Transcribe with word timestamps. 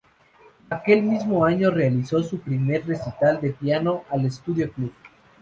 Aquel 0.71 1.03
mismo 1.03 1.45
año 1.45 1.69
realizó 1.69 2.23
su 2.23 2.39
primer 2.39 2.87
recital 2.87 3.39
de 3.39 3.51
piano 3.51 4.03
al 4.09 4.31
Studio 4.31 4.73
club. 4.73 4.91